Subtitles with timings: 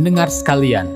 [0.00, 0.88] Pendengar sekalian,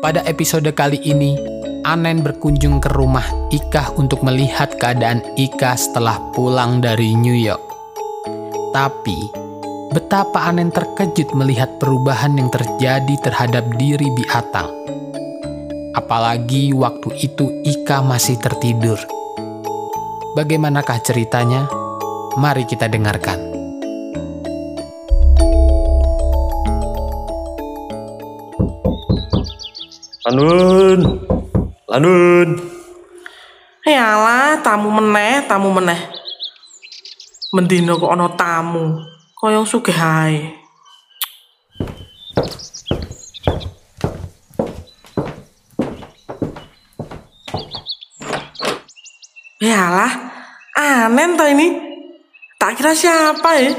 [0.00, 1.36] pada episode kali ini,
[1.84, 7.60] Anen berkunjung ke rumah Ika untuk melihat keadaan Ika setelah pulang dari New York.
[8.72, 9.28] Tapi,
[9.92, 14.72] betapa Anen terkejut melihat perubahan yang terjadi terhadap diri Biatang.
[15.92, 18.96] Apalagi waktu itu Ika masih tertidur.
[20.32, 21.68] Bagaimanakah ceritanya?
[22.40, 23.49] Mari kita dengarkan.
[30.30, 31.26] Lanun,
[31.90, 32.48] lanun.
[33.82, 35.98] Yalah, tamu meneh, tamu meneh.
[37.50, 39.02] Mendino kok ana tamu.
[39.34, 40.54] Kaya sugih ae.
[49.58, 50.14] Yalah,
[50.78, 51.74] anen toh ini.
[52.54, 53.74] Tak kira siapa ya.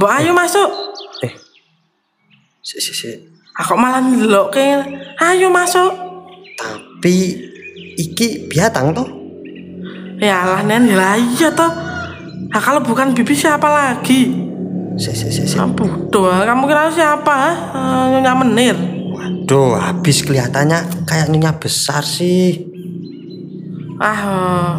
[0.00, 0.96] Mbak ayo masuk.
[1.28, 1.32] Eh,
[2.64, 3.39] si, si, si.
[3.60, 4.56] Aku malah ndelok
[5.20, 5.92] Ayo masuk.
[6.56, 7.36] Tapi
[8.00, 9.08] iki biatang toh?
[10.20, 11.68] Yalah nen, ya iya toh.
[12.50, 14.32] Nah, kalau bukan bibi siapa lagi?
[14.96, 15.56] Si, si, si, si.
[16.12, 17.38] Doa, kamu kira siapa?
[17.72, 18.76] Uh, Nyonya Menir.
[19.16, 22.68] Waduh, habis kelihatannya kayak nyonya besar sih.
[24.00, 24.72] Ah, eh,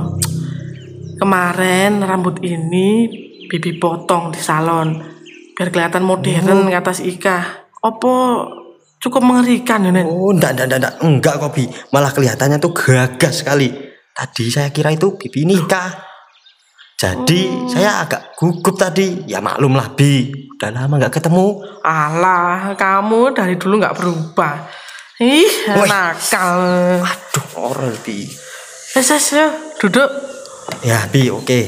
[1.21, 3.05] kemarin rambut ini
[3.45, 4.97] bibi potong di salon
[5.53, 7.69] biar kelihatan modern kata si Ika.
[7.85, 8.45] Opo
[9.01, 10.05] cukup mengerikan ya, Nen?
[10.05, 11.35] Oh, enggak, enggak, enggak, enggak.
[11.41, 11.65] Kok, Bi.
[11.89, 13.67] Malah kelihatannya tuh gagah sekali.
[14.13, 15.89] Tadi saya kira itu Bibi nikah.
[17.01, 19.25] Jadi saya agak gugup tadi.
[19.25, 20.29] Ya maklum lah, Bi.
[20.53, 21.57] Udah lama nggak ketemu.
[21.81, 24.69] Alah, kamu dari dulu nggak berubah.
[25.17, 25.89] Ih, Woi.
[25.89, 26.61] nakal.
[27.01, 28.29] Aduh, orang, Bi.
[28.93, 30.09] Eh, ses, yuk, duduk.
[30.85, 31.61] Ya, Bi, oke.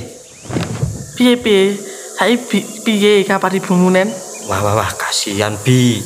[1.17, 1.73] Piye piye?
[2.13, 4.09] Saya bi- piye kabar ibumu nen?
[4.45, 5.97] Wah, wah, wah, kasihan, Bi.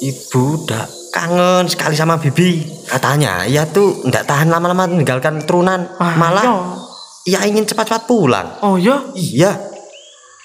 [0.00, 2.64] Ibu udah kangen sekali sama Bibi.
[2.88, 5.84] Katanya, ia tuh nggak tahan lama-lama meninggalkan turunan.
[6.00, 6.56] Wah, Malah, yo.
[7.28, 8.48] ia ingin cepat-cepat pulang.
[8.64, 9.52] Oh iya, Iya,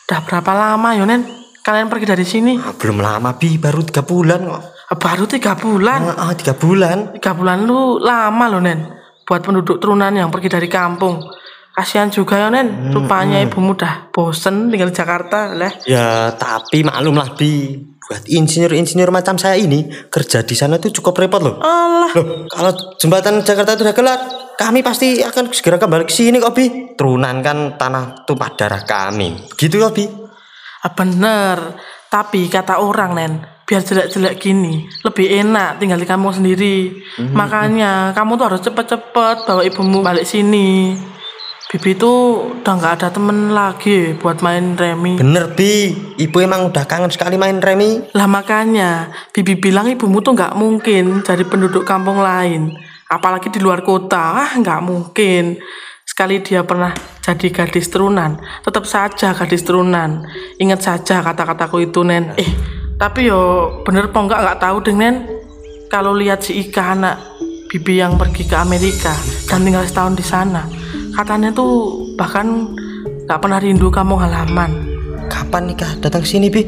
[0.05, 1.23] udah berapa lama yo nen?
[1.63, 2.59] Kalian pergi dari sini?
[2.59, 3.55] Ah, belum lama, Bi.
[3.57, 4.63] Baru tiga bulan kok.
[4.99, 5.99] Baru tiga bulan.
[6.13, 7.15] Ah, ah, tiga bulan.
[7.17, 8.85] Tiga bulan lu lama loh nen.
[9.25, 11.25] Buat penduduk turunan yang pergi dari kampung.
[11.75, 12.95] Kasihan juga ya nen.
[12.95, 15.75] Rupanya ibumu udah bosen tinggal di Jakarta lah.
[15.83, 17.75] Ya, tapi maklum lah, Bi.
[18.05, 21.59] Buat insinyur-insinyur macam saya ini, kerja di sana tuh cukup repot loh.
[21.59, 22.15] Allah.
[22.15, 24.19] Loh, kalau jembatan Jakarta itu udah kelar,
[24.55, 26.95] kami pasti akan segera kembali ke sini kok, Bi.
[26.95, 29.35] Turunan kan tanah tumpah darah kami.
[29.59, 30.07] Gitu kok, Bi.
[30.85, 31.75] Ah, bener.
[32.07, 33.33] Tapi kata orang nen,
[33.67, 37.03] biar jelek-jelek gini, lebih enak tinggal di kampung sendiri.
[37.19, 40.95] Makanya kamu tuh harus cepet-cepet bawa ibumu balik sini.
[41.75, 45.19] Bibi tuh udah nggak ada temen lagi buat main remi.
[45.19, 45.91] Bener, Bi.
[46.15, 47.99] Ibu emang udah kangen sekali main remi.
[48.15, 52.79] Lah makanya, Bibi bilang ibumu tuh nggak mungkin jadi penduduk kampung lain.
[53.11, 55.59] Apalagi di luar kota, ah nggak mungkin.
[56.07, 60.23] Sekali dia pernah jadi gadis turunan, tetap saja gadis turunan.
[60.55, 62.39] Ingat saja kata-kataku itu, Nen.
[62.39, 62.55] Eh,
[62.95, 65.27] tapi yo bener po nggak nggak tahu deh, Nen.
[65.91, 67.19] Kalau lihat si Ika anak
[67.67, 69.11] Bibi yang pergi ke Amerika
[69.51, 70.63] dan tinggal setahun di sana,
[71.15, 71.71] katanya tuh
[72.19, 72.75] bahkan
[73.25, 74.71] nggak pernah rindu kampung halaman.
[75.25, 76.61] Kapan nikah datang ke sini, Bi?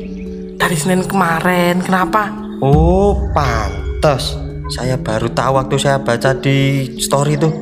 [0.58, 2.34] Dari Senin kemarin, kenapa?
[2.58, 4.34] Oh, pantas.
[4.68, 7.54] Saya baru tahu waktu saya baca di story tuh.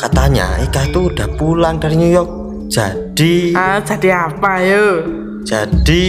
[0.00, 2.30] Katanya Ika tuh udah pulang dari New York.
[2.72, 4.98] Jadi, Ah, jadi apa yuk?
[5.44, 6.06] jadi,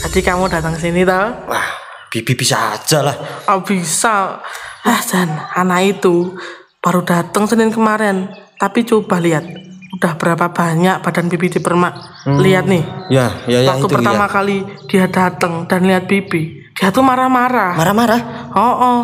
[0.00, 1.28] Jadi kamu datang sini toh?
[1.44, 1.68] wah,
[2.08, 3.16] Bibi bisa aja lah.
[3.46, 4.40] Oh bisa.
[4.80, 6.32] Ah, Jan, anak itu
[6.80, 8.32] baru datang Senin kemarin.
[8.60, 9.48] Tapi coba lihat,
[9.96, 11.96] udah berapa banyak badan Bibi di permak.
[12.28, 14.32] Lihat nih, Ya, ya yang waktu itu pertama ya.
[14.32, 17.72] kali dia datang dan lihat Bibi, dia tuh marah-marah.
[17.72, 18.20] Marah-marah.
[18.52, 19.00] Oh, oh.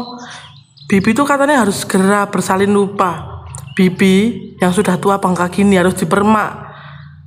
[0.86, 3.42] Bibi tuh katanya harus segera bersalin lupa.
[3.72, 6.76] Bibi yang sudah tua bangka gini harus dipermak.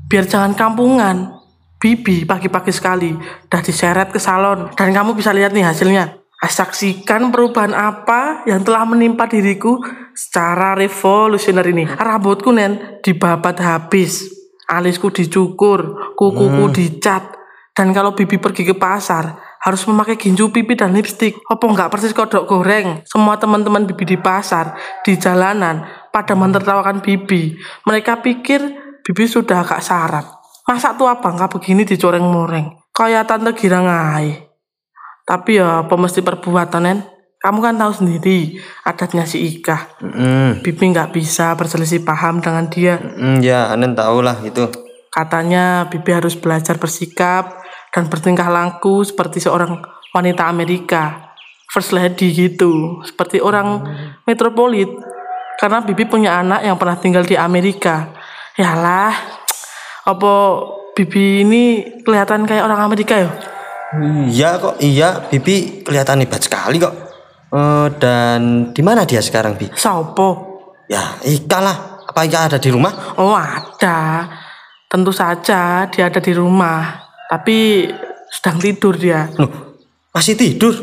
[0.06, 1.38] Biar jangan kampungan.
[1.80, 4.70] Bibi pagi-pagi sekali udah diseret ke salon.
[4.78, 6.19] Dan kamu bisa lihat nih hasilnya.
[6.40, 9.84] Saksikan perubahan apa yang telah menimpa diriku
[10.16, 11.84] secara revolusioner ini.
[11.84, 14.28] Rambutku nen dibabat habis.
[14.72, 17.36] Alisku dicukur, kukuku dicat.
[17.76, 21.40] Dan kalau bibi pergi ke pasar, harus memakai ginju pipi dan lipstik.
[21.48, 23.04] Apa nggak persis kodok goreng?
[23.08, 27.56] Semua teman-teman bibi di pasar, di jalanan, pada menertawakan bibi.
[27.84, 28.60] Mereka pikir
[29.04, 30.40] bibi sudah agak sarap.
[30.68, 32.92] Masa tua bangka begini dicoreng-moreng?
[32.92, 34.49] Kayak tante girang ae.
[35.30, 37.06] Tapi ya apa mesti perbuatan, Nen?
[37.38, 40.02] Kamu kan tahu sendiri adatnya si Ika.
[40.02, 42.98] Hmm, Bibi nggak bisa berselisih paham dengan dia.
[42.98, 44.66] hmm, ya, Anen tahu lah itu.
[45.14, 47.62] Katanya Bibi harus belajar bersikap
[47.94, 49.78] dan bertingkah laku seperti seorang
[50.12, 51.30] wanita Amerika.
[51.70, 53.86] first lady gitu, seperti orang
[54.26, 54.90] metropolit.
[55.62, 58.10] Karena Bibi punya anak yang pernah tinggal di Amerika.
[58.58, 59.14] Yalah,
[60.10, 60.34] apa
[60.98, 61.64] Bibi ini
[62.02, 63.30] kelihatan kayak orang Amerika ya?
[64.30, 65.26] Iya kok, iya.
[65.26, 66.94] Bibi kelihatan hebat sekali kok.
[67.50, 69.66] Eh, dan di mana dia sekarang, Bi?
[69.74, 70.62] Sopo?
[70.86, 71.78] Ya, Ika lah.
[72.06, 73.18] Apa Ika ada di rumah?
[73.18, 74.26] Oh ada,
[74.90, 76.98] tentu saja dia ada di rumah,
[77.30, 77.90] tapi
[78.30, 79.30] sedang tidur dia.
[79.38, 79.78] Loh,
[80.14, 80.74] masih tidur?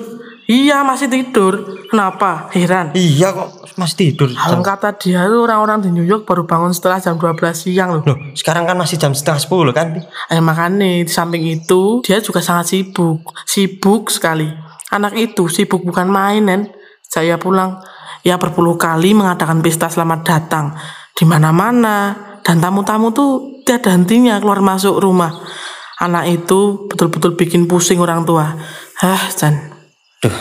[0.47, 1.83] Iya masih tidur.
[1.91, 2.47] Kenapa?
[2.55, 2.95] Heran.
[2.95, 4.31] Iya kok, masih tidur.
[4.31, 8.03] Kalau kata dia tuh orang-orang di New York baru bangun setelah jam 12 siang loh.
[8.07, 10.01] Loh, sekarang kan masih jam setengah sepuluh kan, Bi?
[10.31, 14.47] Eh makanya di samping itu dia juga sangat sibuk, sibuk sekali.
[14.95, 16.71] Anak itu sibuk bukan main, Nen.
[17.03, 17.83] Saya pulang,
[18.23, 20.75] ya berpuluh kali mengadakan pesta selamat datang
[21.11, 22.15] di mana-mana
[22.47, 25.35] dan tamu-tamu tuh tiada hentinya keluar masuk rumah.
[25.99, 28.55] Anak itu betul-betul bikin pusing orang tua.
[29.03, 29.76] Hah, Chan.
[30.27, 30.35] Duh,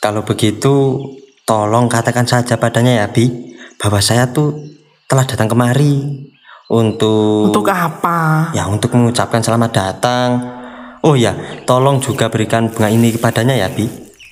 [0.00, 0.96] kalau begitu
[1.44, 3.28] tolong katakan saja padanya ya, Bi,
[3.76, 4.56] bahwa saya tuh
[5.04, 6.24] telah datang kemari
[6.72, 8.48] untuk Untuk apa?
[8.56, 10.28] ya untuk mengucapkan selamat datang.
[11.04, 11.36] Oh ya,
[11.68, 13.84] tolong juga berikan bunga ini kepadanya ya, Bi.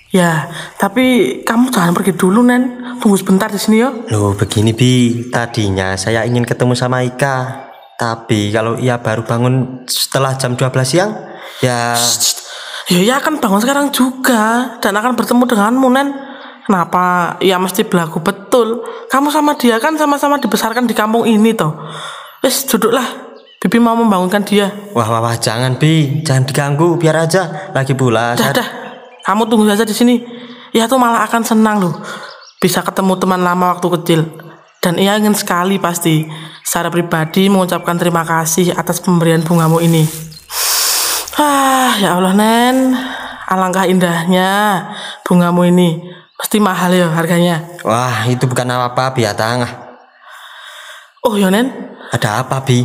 [0.09, 0.49] Ya,
[0.81, 2.97] tapi kamu jangan pergi dulu, Nen.
[2.97, 4.09] Tunggu sebentar di sini yo.
[4.09, 5.29] Loh, begini, Bi.
[5.29, 7.69] Tadinya saya ingin ketemu sama Ika.
[8.01, 11.13] Tapi kalau ia baru bangun setelah jam 12 siang,
[11.61, 11.93] ya
[12.93, 16.09] Ya, ya akan bangun sekarang juga dan akan bertemu denganmu, Nen.
[16.65, 17.37] Kenapa?
[17.45, 18.85] Ya mesti berlaku betul.
[19.13, 21.77] Kamu sama dia kan sama-sama dibesarkan di kampung ini toh.
[22.41, 23.05] Wes duduklah.
[23.61, 24.69] Bibi mau membangunkan dia.
[24.93, 26.21] wah wah, wah jangan, Bi.
[26.21, 27.73] Jangan diganggu, biar aja.
[27.73, 28.69] Lagi pula Dah, dah.
[29.25, 30.21] Kamu tunggu saja di sini.
[30.77, 31.97] Ia tuh malah akan senang loh.
[32.61, 34.21] Bisa ketemu teman lama waktu kecil.
[34.85, 36.29] Dan ia ingin sekali pasti
[36.61, 40.05] secara pribadi mengucapkan terima kasih atas pemberian bungamu ini.
[41.35, 42.95] Ah, ya Allah, Nen.
[43.51, 44.83] Alangkah indahnya
[45.27, 46.03] bungamu ini.
[46.35, 47.63] Pasti mahal ya harganya.
[47.87, 49.67] Wah, itu bukan apa-apa, Bi Atang.
[51.25, 51.71] Oh, ya, Nen.
[52.11, 52.83] Ada apa, Bi?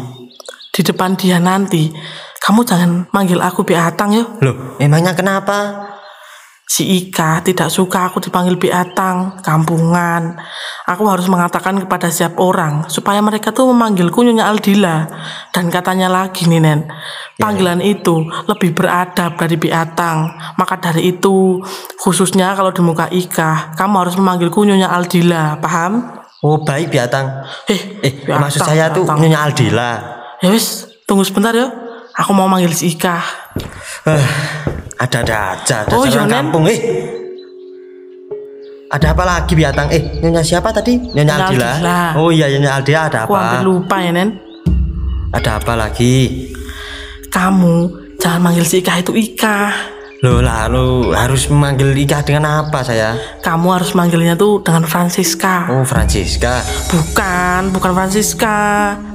[0.70, 1.92] Di depan dia nanti,
[2.40, 4.24] kamu jangan manggil aku Biatang ya.
[4.40, 5.89] Loh, emangnya kenapa?
[6.70, 10.38] Si Ika tidak suka aku dipanggil Biatang, kampungan.
[10.86, 15.10] Aku harus mengatakan kepada setiap orang supaya mereka tuh memanggilku Nyonya Aldila.
[15.50, 16.86] Dan katanya lagi nih Nen,
[17.42, 20.30] panggilan itu lebih beradab dari Biatang.
[20.62, 21.58] Maka dari itu,
[21.98, 26.22] khususnya kalau di muka Ika, kamu harus memanggilku Nyonya Aldila, paham?
[26.46, 27.50] Oh, baik, Bi Atang.
[27.66, 29.26] Eh, Eh, Biatang, maksud saya tuh Biatang.
[29.26, 29.92] Nyonya Aldila.
[30.46, 31.66] Ya wis, tunggu sebentar ya.
[32.14, 33.18] Aku mau manggil si Ika.
[35.00, 36.68] Eh, ada-ada aja, ada Oh, iya, kampung.
[36.68, 36.80] Eh,
[38.92, 39.88] ada apa lagi, Bi Atang?
[39.88, 41.00] Eh, Nyonya siapa tadi?
[41.00, 41.70] Nyonya Aldila.
[41.72, 42.00] Aldila.
[42.20, 43.64] Oh iya, Nyonya Aldila ada Aku apa?
[43.64, 44.36] lupa ya, Nen.
[45.32, 46.52] Ada apa lagi?
[47.32, 47.76] Kamu
[48.20, 49.72] jangan manggil si Ika itu Ika.
[50.20, 53.16] Loh, lalu harus memanggil Ika dengan apa saya?
[53.40, 55.72] Kamu harus manggilnya tuh dengan Francisca.
[55.72, 56.60] Oh, Francisca.
[56.92, 58.58] Bukan, bukan Francisca,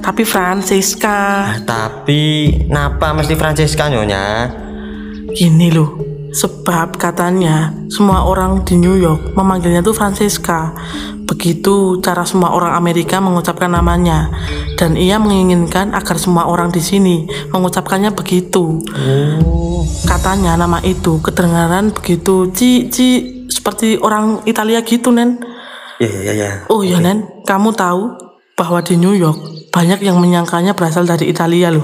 [0.01, 1.45] tapi Francisca.
[1.45, 4.49] Ah, Tapi, kenapa mesti Francisca, Nyonya?
[5.35, 5.99] Gini loh,
[6.31, 10.71] sebab katanya semua orang di New York memanggilnya tuh Francisca.
[11.25, 14.31] Begitu cara semua orang Amerika mengucapkan namanya.
[14.79, 18.79] Dan ia menginginkan agar semua orang di sini mengucapkannya begitu.
[19.43, 23.07] Oh, Katanya nama itu kedengaran begitu ci ci
[23.51, 25.41] seperti orang Italia gitu, Nen.
[25.99, 26.49] iya, iya, iya.
[26.71, 28.15] Oh ya Nen, kamu tahu
[28.55, 31.83] bahwa di New York banyak yang menyangkanya berasal dari Italia loh.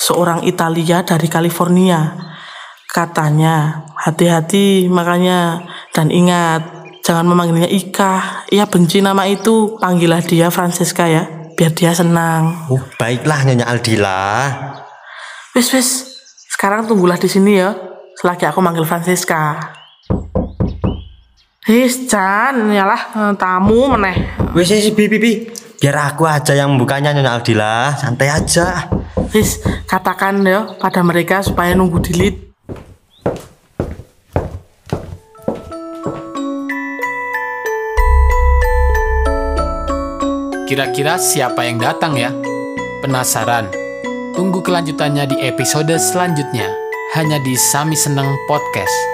[0.00, 2.32] Seorang Italia dari California.
[2.94, 6.62] Katanya, hati-hati makanya dan ingat
[7.02, 8.46] jangan memanggilnya Ika.
[8.54, 11.26] Ia benci nama itu, panggillah dia Francesca ya,
[11.58, 12.70] biar dia senang.
[12.70, 14.46] Oh, baiklah, Nyonya Aldila.
[15.58, 16.06] Wis wis,
[16.54, 17.74] sekarang tunggulah di sini ya,
[18.14, 19.74] selagi aku manggil Francesca.
[21.66, 24.38] Wis, Chan, yalah tamu meneh.
[24.54, 25.32] Wes, wes, Bi, Bi, Bi.
[25.82, 27.90] Biar aku aja yang membukanya, Nyonya Aldila.
[27.98, 28.86] Santai aja.
[29.34, 29.58] Wis,
[29.90, 32.43] katakan ya pada mereka supaya nunggu di
[40.64, 42.32] Kira-kira siapa yang datang ya?
[43.04, 43.68] Penasaran?
[44.32, 46.72] Tunggu kelanjutannya di episode selanjutnya.
[47.12, 49.13] Hanya di Sami Seneng Podcast.